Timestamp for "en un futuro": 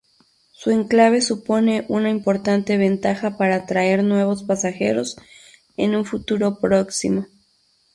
5.77-6.57